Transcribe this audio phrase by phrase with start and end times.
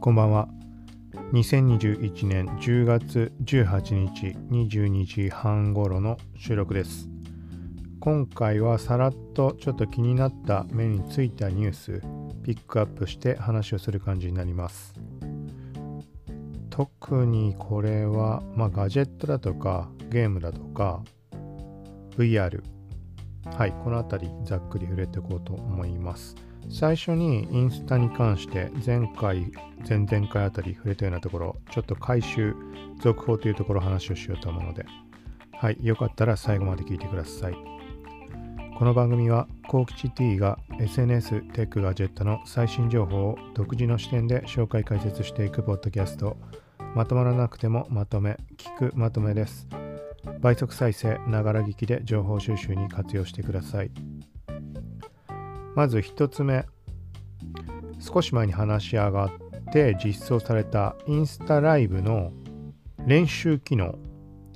[0.00, 0.48] こんばんは。
[1.32, 7.08] 2021年10月18日22時半頃の収録です。
[7.98, 12.00] 今回はさらっとちょっと気になった目についたニュース
[12.44, 14.94] ピックアップして話をする感じになります。
[16.70, 21.02] 特にこれは、まあ、ガジェットだとかゲームだとか
[22.16, 22.62] VR
[23.46, 26.36] はいこの辺りざっくり触れていこうと思います
[26.70, 29.50] 最初にインスタに関して前回
[29.88, 32.54] 前々回あたり触れたようなところちょっと回収
[33.00, 34.84] 続報というところ話をしようと思うので。
[35.60, 37.54] はいよかったら最後まで聞いてください。
[38.78, 46.36] この番組はコウキチ T が SNS テックガジェットの最新情報を独自の視点で紹介解説していくポッドキャスト。
[46.94, 49.66] まとまらなくてもまとめ聞くまとめです。
[50.40, 53.90] 倍速再生ながら聞きで情報収集に活用してください。
[55.78, 56.66] まず1つ目。
[58.00, 59.30] 少し前に話し上がっ
[59.72, 62.32] て実装されたインスタライブの
[63.06, 63.94] 練習機能。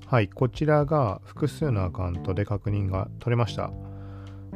[0.04, 3.70] はいこちらが複数のアカウントで確認が取れました。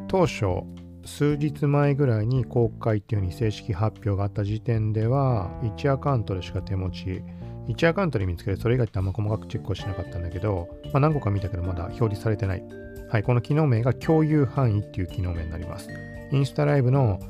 [0.08, 0.64] 当初
[1.04, 7.22] 数日前ぐらいに公開っていうふうに正式発表があった時点では1アカウントでしか手持ち
[7.68, 12.85] 1アカウントで見つけてそれ以外ってあんま細かくチェックをしなかったんだけど、まあ、何個か見たけどまだ表示されてない。
[13.08, 15.88] はい、この機能名が共有範囲っていう機能名になります。
[16.32, 17.20] インスタライブの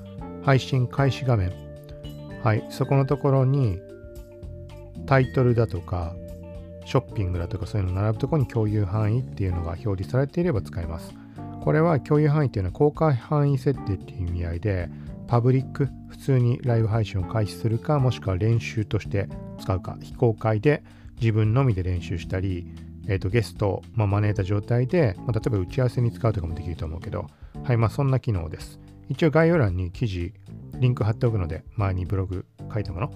[0.43, 1.53] 配信開始画面。
[2.43, 3.81] はい、そこのところに
[5.07, 6.15] タイトルだとか
[6.85, 11.13] ショッピングだとかそういうの並ぶところに共有範囲っていうのが表示されていれば使えます。
[11.63, 14.89] これは共有範囲っていうのは公開範囲設定っていう意味合いで
[15.27, 19.29] パブリック、普通にライブ配信を開始するか、もしくは練習として
[19.61, 20.85] 使うか、非公開で
[21.21, 22.69] 自分のみで練習したり、
[23.09, 27.27] えー、とゲストを、ま、招いた状態で、まあ、例えば打ち合わせに使うとかもできると思うけど、
[27.65, 28.81] はい、まあそんな機能です。
[29.09, 30.33] 一応概要欄に記事、
[30.79, 33.11] リンク貼っておくので、前にブログ書いたもの。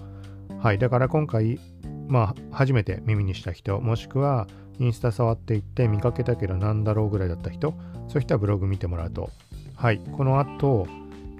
[0.59, 1.59] はい、だから今回、
[2.07, 4.47] まあ初めて耳にした人、もしくは
[4.79, 7.73] インスタ触っていって見かけたけどなんだろうぐらいだった人、
[8.07, 9.29] そういう人はブログ見てもらうと、
[9.75, 10.87] はい、この後、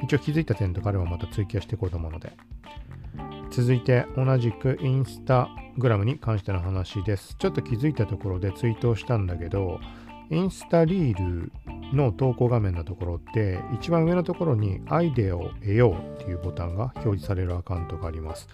[0.04, 2.34] 一応気づいた点とかあればまた追記していこうと思うので。
[3.52, 7.36] 続いて同じくインスタグラムに関しての話です。
[7.38, 9.80] ちょっと気づいたところでツイートをしたんだけど、
[10.30, 11.52] インスタリール
[11.94, 18.48] の投稿画面のところって一番上のところにアイデアを得ようっていうボタンが表示されるアカウントがあります。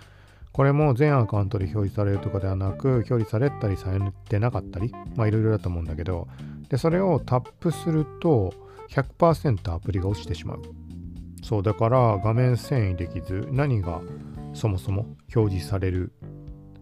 [0.52, 6.28] これも全アカウントで表示されるとかではなく表示されたりされてなかったりまあいろいろだと思うんだけど
[6.68, 8.52] でそれをタップすると
[8.90, 10.62] 100%アプリが落ちてしまう
[11.44, 14.02] そうだから画面遷移できず何が
[14.58, 16.12] そもそも表示される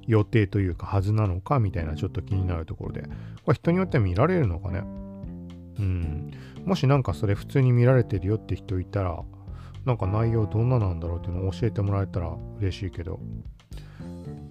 [0.07, 3.03] 予定というかはずなのかみたいなちょっと気になるところで。
[3.43, 4.79] これ人によっては見られるのかね？
[5.79, 6.31] うん。
[6.65, 9.19] もしなんかそれ普通に見られてるよって人いたら
[9.85, 13.19] なんか内容どんななんだろうっていうのを教えてもらえたら嬉しいけど。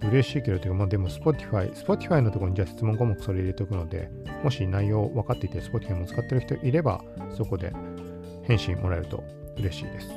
[0.01, 4.11] 嬉しいけどていうかまあでも Spotify Spotify のところにじゃあ質問項目それ入れておくので
[4.43, 7.01] もし内容分かっていて Spotify も使ってる人いれば
[7.35, 7.73] そこで
[8.43, 9.23] 返信もらえると
[9.57, 10.09] 嬉しいです。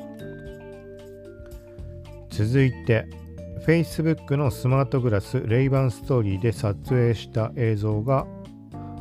[2.38, 3.08] 続いて
[3.66, 8.28] Facebook のスマートグラスレイバンストーリーで撮影した映像が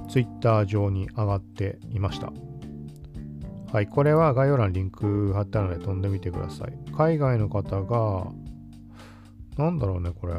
[0.09, 2.33] Twitter 上に上がっていました。
[3.71, 6.73] はい、これは概要欄リンク貼ったので飛んでみてください。
[6.97, 8.25] 海外の方が、
[9.55, 10.33] なんだろうね、これ。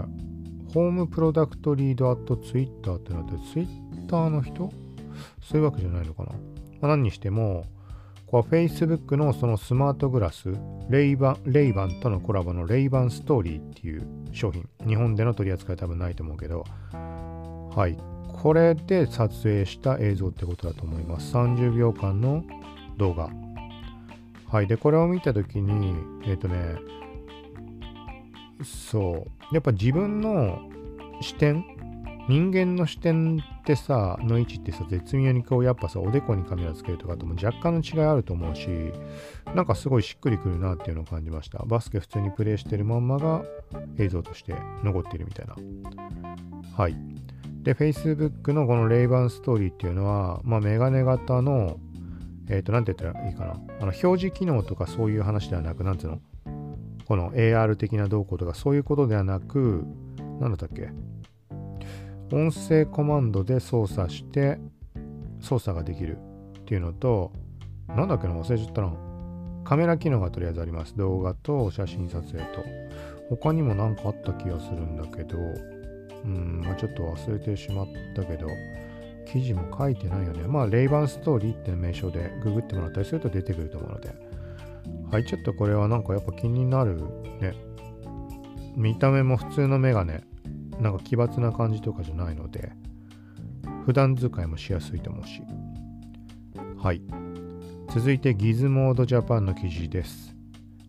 [0.75, 4.73] ホームプロダクトリードアットツイッターってなって、ツイッターの人？
[5.41, 6.33] そういうわけじゃないのかな。
[6.33, 6.39] ま
[6.83, 7.65] あ、何にしても、
[8.31, 10.53] これ Facebook のそのスマートグラス、
[10.91, 14.69] レイバン、レイバンとのコラボのレイバンストーリーっていう商品。
[14.87, 17.97] 日本での取り扱い多分ないと思うけど、はい。
[18.29, 21.35] これで撮影した映像ってことだと思います。
[21.35, 22.45] 30秒間の
[22.99, 23.31] 動画。
[24.51, 24.67] はい。
[24.67, 26.77] で、これを見たときに、えっ、ー、とね、
[28.63, 29.55] そう。
[29.55, 30.61] やっぱ自分の
[31.23, 31.65] 視点
[32.29, 38.67] 人間の視点ってさ、の位置ってさ、絶妙にこう、やっぱさ、おでこにカメラつけるとかとも若干の違いあると思うし、
[39.55, 41.59] なんかすごいしっくりくるなっていうのを感じました。
[41.67, 43.43] バスケ普通にプレイしてるまんまが
[43.99, 45.55] 映像として残っているみたいな。
[46.75, 46.97] はい。
[47.63, 51.79] で、Facebook のこのレイバンストーリーっていうのは、まあ、メガネ型の、
[52.49, 53.51] えっ、ー、と、なんて言ったらいいかな。
[53.51, 56.21] あの、表示機能とかそういう話ではなく、なんつうの？
[57.05, 59.85] この AR 的な動向とかそういうことではなく、
[60.41, 60.89] なんだったっけ？
[62.31, 64.59] 音声コマンドで操作して
[65.41, 66.19] 操作ができる
[66.61, 67.33] っていうのと、
[67.89, 68.93] なんだっけな忘れちゃったな。
[69.65, 70.97] カメラ機能がとりあえずあります。
[70.97, 72.65] 動画と写真撮影と。
[73.31, 75.39] 他にも何かあった気がするんだけど、
[76.25, 77.87] うん、まあ、ちょっと忘れてしまっ
[78.17, 78.47] たけど、
[79.31, 80.47] 記事も書いてないよね。
[80.49, 84.11] まあ、レイバンストーリーって名称でググってもらったりすると出てくると思うので。
[85.11, 86.97] はい、ちょっとこれはなんかやっぱ気になる
[87.41, 87.55] ね。
[88.77, 90.23] 見た目も普通のメガネ
[90.81, 92.73] なんか奇抜な感じとかじゃないので
[93.85, 95.43] 普段使いもしやすいと思うし。
[96.77, 97.03] はい。
[97.93, 100.37] 続いてギズモードジャパンの記事です。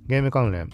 [0.08, 0.70] ゲーム関連。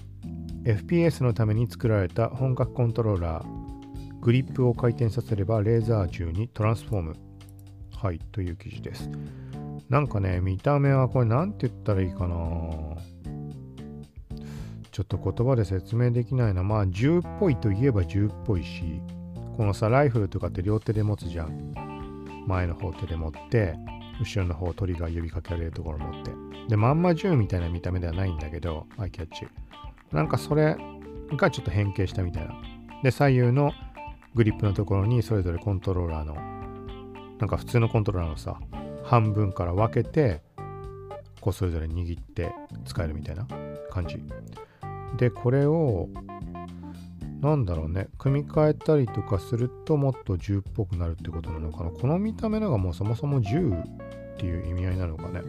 [0.64, 7.16] FPS のために作られた本格コントローラーグリップを回転させればレーザー銃にトランスフォーム。
[7.96, 9.10] はいという記事です。
[9.88, 12.36] なんかね見た目はこれ何て言ったらいいかな。
[14.96, 16.64] ちょっと言葉で説明できないな。
[16.64, 19.02] まあ銃っぽいといえば銃っぽいし
[19.58, 21.74] このさライフルとかって両手で持つじゃん。
[22.48, 23.76] 前の方手で持って
[24.22, 26.32] 後ろの方トリガー指かけられるところ持って。
[26.70, 29.46] でまんま銃みたいな見た目ではないんだけどアイキャッチ
[30.14, 30.78] なんかそれ
[31.36, 32.56] がちょっと変形したみたいな。
[33.04, 33.74] で左右の
[34.34, 36.36] グリップのところにそれぞれコントローラーの
[37.40, 38.62] なんか普通のコントローラーのさ
[39.04, 40.42] 半分から分けて
[41.42, 42.54] こうそれぞれ握って
[42.86, 43.46] 使えるみたいな
[43.92, 44.24] 感じ。
[45.18, 46.10] でこれを
[47.42, 51.92] なんだろうね組み替えたりとかするともっと銃っぽくなるってことなのかな。
[51.92, 55.42] この見た目のがもうそもそも銃っていう意味合いなのかね。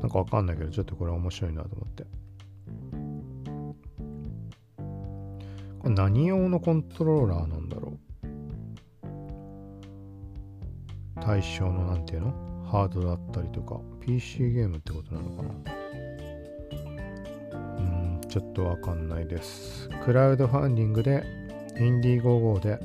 [0.00, 2.04] なんかわかんないけどちょっとこれ面白いなと思って。
[5.78, 7.98] これ何用のコントローラーなんだろう。
[11.20, 12.32] 対象のなんていうの？
[12.66, 15.81] ハードだったりとか PC ゲームってことなのかな。
[18.32, 19.90] ちょっとわかんないです。
[20.06, 21.22] クラウドファンディングで
[21.78, 22.78] インディーゴーで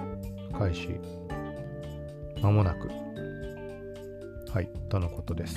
[0.51, 0.99] 開始。
[2.41, 2.89] まもなく。
[4.51, 5.55] はいとのことです。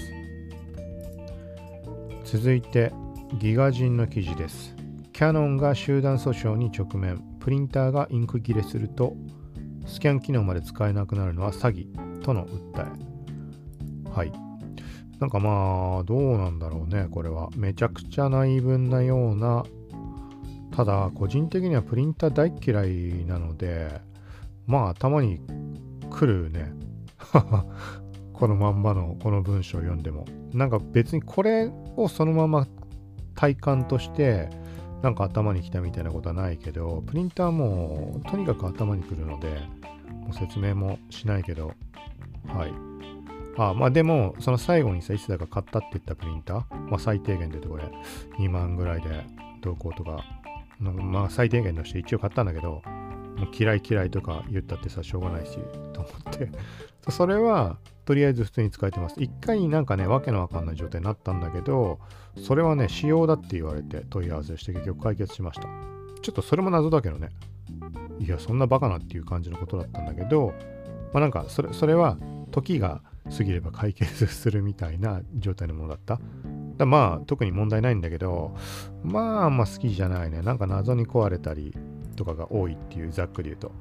[2.24, 2.92] 続いて
[3.40, 4.76] ギガ人の記事です。
[5.12, 7.24] キャノンが集団訴訟に直面。
[7.40, 9.16] プリンターがインク切れすると
[9.86, 12.20] スキャン機能まで使えなくなるのは詐欺。
[12.20, 12.86] との訴
[14.06, 14.08] え。
[14.08, 14.32] はい。
[15.18, 17.48] なんかまあどうなんだろうねこれは。
[17.56, 19.64] めちゃくちゃな言い分なような
[20.80, 24.00] ただ個人的にはプリンター大嫌いなので
[24.66, 25.38] まあ頭に
[26.08, 26.72] 来るね。
[28.32, 30.24] このまんまのこの文章を読んでも。
[30.54, 32.66] なんか別にこれをそのまま
[33.34, 34.48] 体感として
[35.02, 39.48] なんか頭に来たみたいなことはないけど、プリンターもとにかく頭に来るので、
[40.08, 41.74] もう説明もしないけど、
[42.46, 42.72] はい。
[43.58, 47.84] あまあでも、その最後にさ、いつだか買ったって言ったプリンター、まあ最低限で言うとこれ、
[48.38, 49.26] 2万ぐらいで
[49.60, 50.24] どうこうとか、
[50.80, 52.82] のまあ最低限として一応買ったんだけど、
[53.36, 55.58] もう嫌い嫌いとか言ったってさ、しょうがないし、
[55.92, 56.50] と思って
[57.10, 59.22] それは、とりあえず普通に使えてます。
[59.22, 61.98] 一回なんかね、わけのわかんない状態になったんだけど、
[62.36, 65.68] それはね、仕様だって言われて問い合わせして結局解決しました。
[66.22, 67.30] ちょっとそれも謎だけどね。
[68.18, 70.52] いや、そんなバカなっていう感じのことだったんだけど、
[71.12, 72.18] まあなんかそれ、それは
[72.50, 73.02] 時が
[73.36, 76.20] 過ぎれば解決するみたいな状態のものだった。
[76.80, 78.54] だまあ特に問題ないんだけど、
[79.04, 80.42] まああんま好きじゃないね。
[80.42, 81.74] なんか謎に壊れたり
[82.16, 83.72] とかが多いっていうざっくり言うと。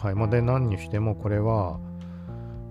[0.00, 0.14] はい。
[0.14, 1.80] まあ、で、何にしてもこれは、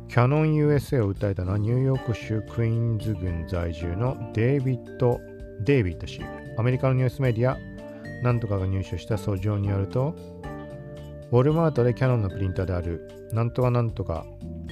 [0.08, 5.20] キャノン USA を訴えたのはニューヨーク州クイーンズ郡在住のデイビッド・
[5.66, 6.22] デイビッド氏。
[6.58, 7.58] アメリカのニュースメディア、
[8.24, 10.16] なんとかが入手した訴状によると、
[11.32, 14.26] ウォルマートでキャノンのプリンターである、なんとかなんとか、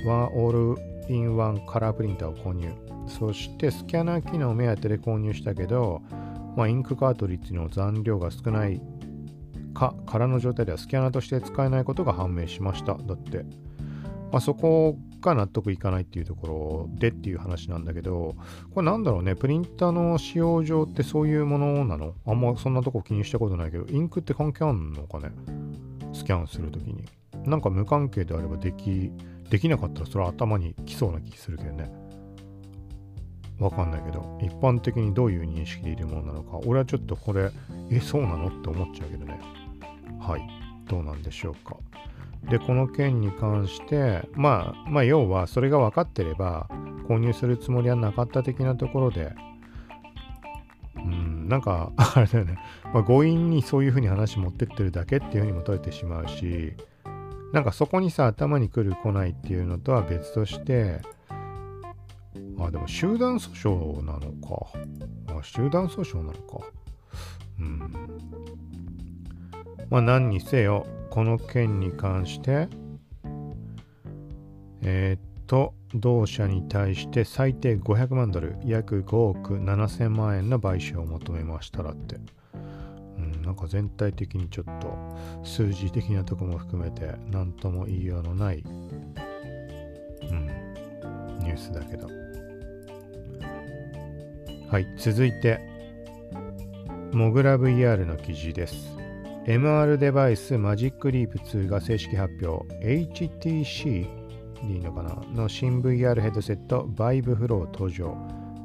[0.06, 2.72] ワンオールインワンカラープリンターを購入。
[3.08, 6.02] そしてスキャナー機能目当てで購入したけど、
[6.56, 8.82] まあ、インクカートリッジの残量が少ない
[9.74, 12.96] か、空の状態ではスキャナーとして使えないことが判明しました。
[12.96, 13.46] だって。
[14.32, 18.36] まあ、そこが納得いかないっていうところでっていう話なんだけど、
[18.74, 22.16] これなんだろうね、プリンターの使用上ってそういうものなの？
[22.26, 25.30] あんまそんなとこ気にしたことないけど、インクって関係あんのかね？
[26.14, 27.06] スキャンするときに。
[27.46, 29.12] なんか無関係であればでき、
[29.50, 31.92] できなかったらそれは頭に来そうな気するけどね。
[33.60, 37.52] わかんないけど、一般的にどういう認識でいるものなのか、俺はちょっとこれ、
[37.90, 38.48] え、そうなの？
[38.48, 39.40] って思っちゃうけどね。
[40.20, 40.42] はい。
[40.90, 41.78] どうなんでしょうか。
[42.50, 46.68] で、この件に関して、まあ、まあ、要はそれが分かってれば、
[47.08, 49.34] 購入するつもりはなかった的なところで、
[50.98, 52.60] うん、なんか、あれだよね、
[52.94, 56.74] まあ、強引にそういうふうに話持ってってるだけっていうふうにも取れてしまうし、
[57.52, 61.02] なんかそこにさ、頭に来る来ないっていうのとは別として、
[62.60, 65.38] あ、でも集団訴訟なのか。
[65.38, 66.66] あ、集団訴訟なのか。
[67.60, 67.80] うん。
[69.90, 72.68] まあ何にせよ、この件に関して、
[74.82, 82.18] えー、っと、同社に対して最低500万ドル、約5億7000万円の賠償を求めましたらって。
[83.18, 90.48] うん、なんか全体的にちょっと数字的なとこも含めて何とも言いようのない、うん、
[91.40, 92.25] ニュースだけど。
[94.68, 95.62] はい、続いて、
[97.14, 98.98] モグラ VR の記事です。
[99.46, 102.66] MR デバイスマジックリープ2が正式発表。
[102.84, 104.08] HTC
[104.68, 105.22] でいいのかな？
[105.34, 108.18] の新 VR ヘッドセット Vive Flow 登場。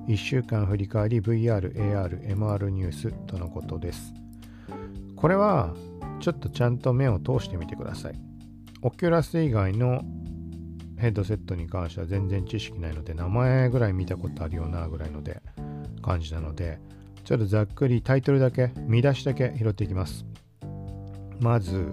[0.08, 4.14] 1週間振り返り VR、AR、MR ニュースとのことです。
[5.14, 5.74] これは
[6.18, 8.18] ちょっとちゃんと目を通してみてください。
[8.80, 10.02] オキュラス以外の
[10.96, 15.42] ヘッドセットに関しては全然知識ないので名前ぐらい見たことあるよなぐらいので
[16.00, 16.78] 感じなので
[17.24, 20.24] ちょっとざっくりタイトルだけ見出しだけ拾っていきます。
[21.40, 21.92] まず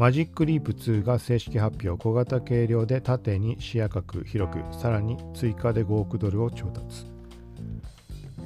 [0.00, 2.02] マジックリープ2が正式発表。
[2.02, 7.04] 小型軽量で縦に視野角広くさらに追加で5億ドルを調達。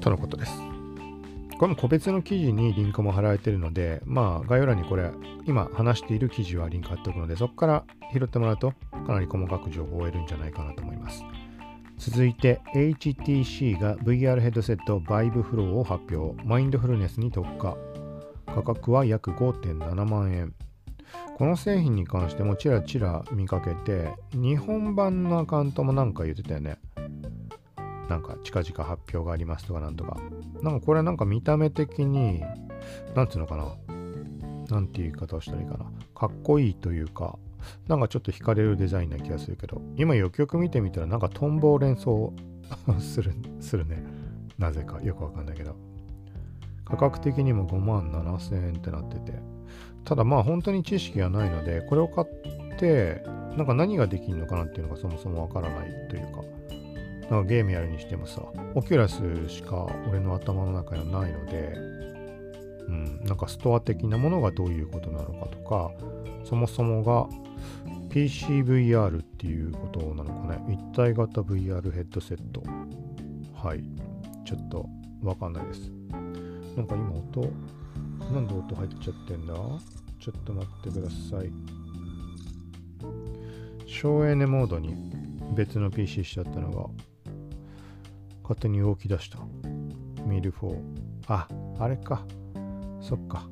[0.01, 0.53] とのことです。
[1.59, 5.13] この個別の記事にリンクも貼られているので、まあ概要欄にこれ、
[5.47, 8.73] 今話している記事はリンク貼っておくので、そこから拾ってもらうと
[9.07, 11.23] かなり細かく情報を得るんじゃないかなと思います。
[12.07, 16.39] 続いて HTC が VR ヘッドセット Vive Flow を発表。
[16.45, 17.79] マインドフルネスに特化。
[18.45, 20.55] 価格は約5.7万円。
[21.39, 26.77] この製品に関してもちらちら見かけて、日本版のアカウントもなんか言ってたよね。
[28.11, 30.19] なんか近々発表がありますとかなんとか。
[30.61, 32.43] なんかこれなんか見た目的に、
[33.15, 33.65] なんていうのかな。
[34.69, 35.87] なんていう言い方をしたらいいかな。
[36.15, 37.39] かっこいいというか、
[37.88, 42.33] なんかちょっと惹かれるデザインな気がするけど、今よくよく見てみたらなんかトンボを連想
[43.00, 44.02] する、するね。
[44.59, 45.75] なぜかよくわかんないけど。
[46.85, 49.33] 価格的にも5万7000円ってなってて。
[50.04, 53.23] ただまあ本当に知識がないので、これを買って、
[53.56, 56.42] なんか何ができるのかなっていうのがそもそもわからないというか、
[57.30, 58.42] なんかゲームやるにしてもさ、
[58.75, 61.75] オキュラスしか俺の頭の中にはないので、
[62.87, 65.90] うん、なんかストア的なものがどういうことなのかとか、
[66.45, 67.27] そもそもが
[68.11, 70.65] PCVR っていうことなのかね。
[70.73, 72.63] 一体型 VR ヘッドセット。
[73.55, 73.83] はい。
[74.45, 74.87] ちょっと
[75.23, 75.91] わかんないです。
[76.77, 77.51] なんか今音、
[78.33, 79.55] なんで音入っちゃってんだ？
[80.21, 81.51] ちょっと待ってください。
[83.87, 84.95] 省エネモードに
[85.55, 86.89] 別の PC しちゃったのが
[88.43, 89.39] 勝手に動き出した。
[90.27, 90.79] ミルフォー。
[91.29, 91.49] あ、
[91.79, 92.27] あれか。
[93.01, 93.49] そっか。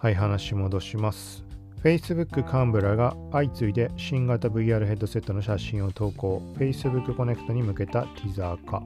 [0.00, 1.44] はい、話戻します。
[1.82, 6.40] Facebook 幹部らが相次いで新型 VR ヘッドセットの写真を投稿。
[6.56, 8.80] Facebook コネクトに向けたティザーか。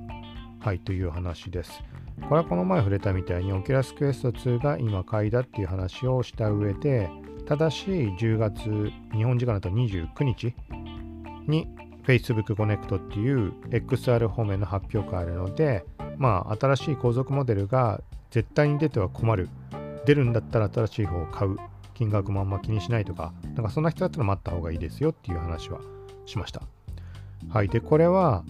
[0.61, 1.83] はい、という話です。
[2.31, 7.11] これはこの前触れたみたいに Oculus Quest 2が今買いだっていう話をした上で、
[7.45, 10.55] ただし10月、日本時間だと29日
[11.47, 11.69] に
[12.07, 15.85] Facebook Connect っていう XR 方面の発表会あるので、
[16.17, 18.01] まあ、新しい後続モデルが
[18.31, 19.51] 絶対に出ては困る。
[20.07, 21.57] 出るんだったら新しい方を買う。
[21.95, 25.81] 金額もあんま気にしないとか、なんかそんな人だったら待った方がいいですよっていう話は
[26.27, 26.63] しました。
[27.49, 27.69] はい。
[27.69, 28.45] で、これは、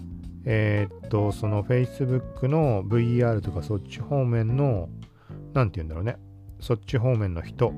[0.45, 4.89] えー、っと、その Facebook の VR とかそっち方面の、
[5.55, 6.17] なんて言うんだろうね。
[6.61, 7.73] そっち方面の人 っ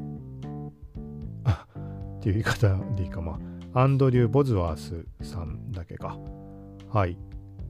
[2.21, 3.39] ていう言い方でいいか、ま
[3.75, 3.81] あ。
[3.81, 6.17] アンドリュー・ボズワースさんだけか。
[6.91, 7.19] はい。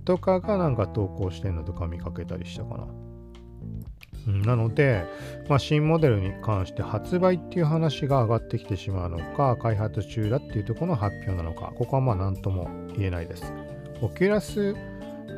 [0.04, 2.87] とかがなんか投稿してんのとか見かけたりしたかな。
[4.26, 5.04] なので、
[5.48, 13.52] まあ、新モデルに関して発売っていう話が上がってきてしまうのか、開発中だっていうところの発表なのか、ここはまあ何とも言えないです。
[14.00, 14.74] オキュラス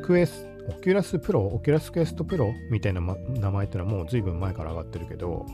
[0.03, 5.45] クエストオキュラスプロ、オキュラスクエストプロみたいな、ま、名前っていうのはもう随分前から上がってるけど、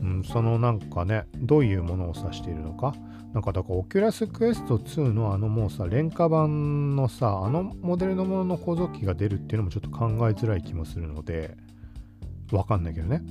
[0.00, 2.94] うん、そのなんかね、どういうものを指しているのか、
[3.34, 11.56] なんかだから、オキュラスクエスト2のあのもうさ、廉価版のさ、あのモデルのものの後続機が出るっていうのもちょっと考えづらい気もするので、
[12.52, 13.22] わかんないけどね。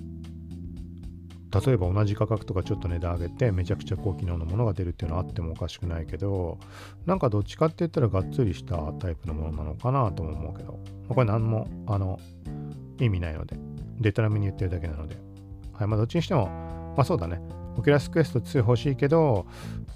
[1.65, 6.59] 例えば同じ価格とかちょっと値段上げてめちゃくちゃ高機能のものが出るっていうのはあってもおかしくないけど
[7.05, 10.79] なんかどっちかって言ったらがっつりしたタイプのものなのかなとも思うけど。
[11.09, 12.19] これ何もあの
[12.99, 13.57] 意味ないので。
[13.99, 15.15] デタラメに言ってるだけなので。
[15.73, 16.47] はいまあどっちにしても
[16.95, 17.41] まあそうだね。
[17.77, 19.45] オキュラスクエスト2欲しいけど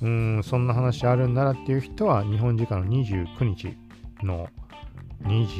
[0.01, 3.75] うんそんな話あるんならっていう人は日本時間の29日
[4.23, 4.47] の
[5.23, 5.53] 2時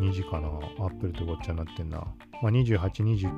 [0.00, 0.50] 2時かなア
[0.86, 2.06] ップルとごっちゃになってんな
[2.42, 2.78] まあ、28、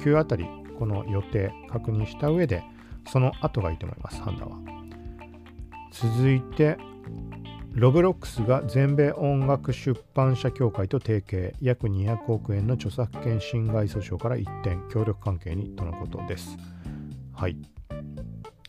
[0.03, 0.47] 29あたり、
[0.79, 2.63] この予定確認した上で、
[3.09, 4.59] その後がいいと思います、判断は。
[5.91, 6.77] 続いて、
[7.73, 16.57] ロブロックスが全米音楽出版社協会と提携、約200億円の著作権侵害訴訟から一転、協力関係にとのことです。
[17.33, 17.57] はい。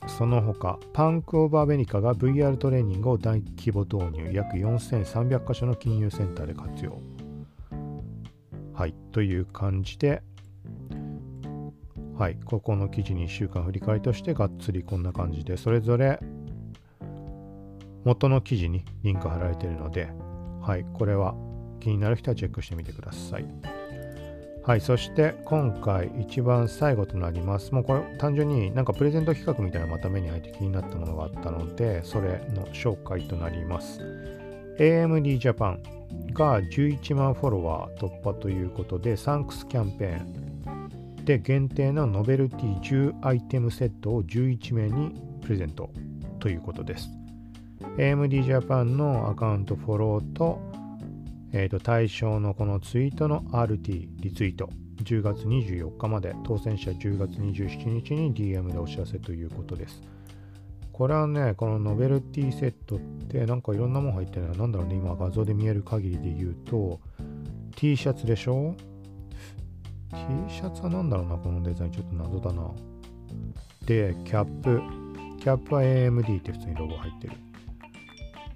[0.08, 7.00] その他、パンク・オブ・アメリカが VR トレーニングを大規模導入、約4300カ所の金融センターで活用。
[8.74, 10.24] はい、という感じで、
[12.18, 16.20] はい、ここの記事に1週間振り返りとしてがっつりこんな感じで、それぞれ
[18.04, 20.10] 元の記事にリンク貼られているので、
[20.62, 21.36] はい、これは
[21.80, 23.81] 気になる人はチェックしてみてください。
[24.64, 27.74] はい、そして今回一番最後となります。
[27.74, 34.00] もうこれ単純になんかプレゼント企画みたいなまた目に入って気になったものがあったので、それの紹介となります。
[34.78, 35.80] AMD Japan
[36.34, 45.90] が11万フォロワー突破ということで、サンクスキャンペーンで限定のノベルティ10アイテムセットを11名にプレゼント
[46.40, 47.10] ということです。
[47.98, 50.62] AMD Japan のアカウントフォローと
[51.54, 54.70] えー、と対象のこのツイートの RT、リツイート、
[55.04, 60.02] 10月24日まで、当選者10月27日に DM でお知らせということです。
[60.94, 67.00] これはね、このノベルティセットってなんかいろんなもん入ってるのなんだろうね、今画像で見える限りで言うと、
[67.76, 68.76] T シャツでしょ
[70.12, 70.18] ?T
[70.48, 72.72] シャツは何だろうな、このデザインちょっと謎だな。
[73.86, 74.82] で、キャップ。
[75.40, 77.34] キャップは AMD って普通にロゴ入ってる。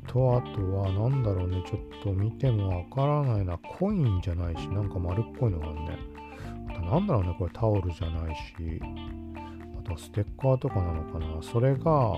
[0.08, 3.58] と、あとは、なんだろうね、ちょっと見てもわからないな。
[3.58, 6.00] コインじゃないし、なんか丸っこいのがあるね。
[6.70, 8.82] あと、なんだろうね、これタオルじゃないし、
[9.80, 11.42] あとはステッカーとかなのかな。
[11.42, 12.14] それが、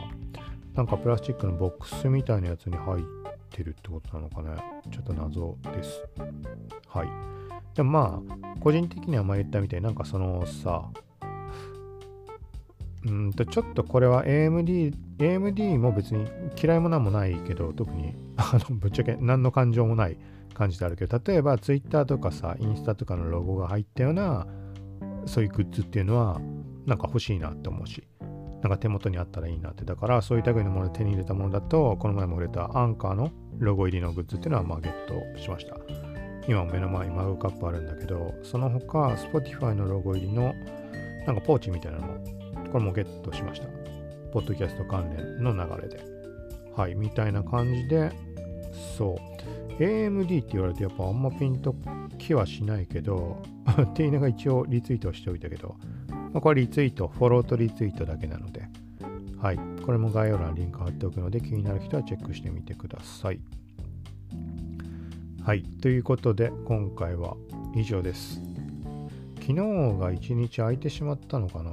[0.76, 3.04] なんかプラスチックのボックスみたいなやつに入っ
[3.50, 4.56] てるってことなのかね。
[4.92, 6.08] ちょっと謎です。
[6.88, 7.08] はい。
[7.76, 10.90] でもまあ、個人的には前言ったみたいになんかそのさ、
[13.06, 16.28] うんとちょっとこれは AMD、AMD も別に
[16.62, 20.18] 嫌いもなんもないけど、特に あのぶっちゃけ何の感情もない
[20.54, 24.48] 感じであるけど、例えば Twitter とかさ、インスタとかのロゴが入ったような、
[25.26, 26.42] そういうグッズっていうのは、
[26.86, 28.04] なんか欲しいなって思うし、
[28.62, 29.86] なんか手元にあったらいいなって。
[29.86, 35.78] だから、そういう類のもので手に入れたものだと、この前も触れたアンカーのロゴ入りのグッズっていうのは、まあ、ゲットしました。
[36.48, 40.56] 今も目の前にマグカップあるんだけど、その他、Spotify のロゴ入りの
[41.26, 42.14] なんかポーチみたいなのも
[42.72, 43.68] これもゲットしました。
[44.32, 46.04] ポッドキャスト関連の流れで。
[46.76, 48.12] はい、みたいな感じで、
[48.98, 49.18] そ
[49.80, 49.82] う。
[49.82, 51.76] AMD って言われてやっぱあんまピンと
[52.18, 53.42] きはしないけど、
[53.82, 55.76] っていうのが一応リツイートしておいたけど、
[56.10, 58.68] まあ、これリツイート、フォローとリツイートだけなので、
[59.40, 59.60] はい。
[59.86, 63.40] これも概要欄にリンク貼っておくので、気になる人はチェックしてみてください。
[65.44, 65.64] はい。
[65.64, 67.38] ということで、今回は
[67.76, 68.42] 以上です。
[69.40, 69.54] 昨日
[69.98, 71.72] が一日空いてしまったのかな？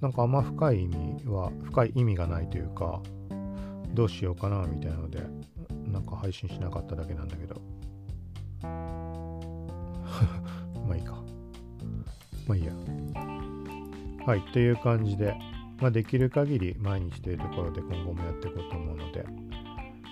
[0.00, 3.02] なんかあんま深い意味は、深い意味がないというか、
[3.94, 5.20] どうしようかなみたいなので、
[5.86, 7.60] なんか配信しなかっただけなんだけど。
[10.86, 11.14] まあいいか。
[12.46, 12.72] まあいいや。
[14.24, 15.34] はい、という感じで、
[15.80, 19.24] まあ、できる限り毎日というところで今後もやっていこうと思うので、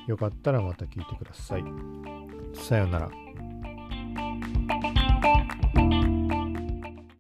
[0.06, 1.64] よかったらまた聞いてください。
[2.54, 3.25] さようなら。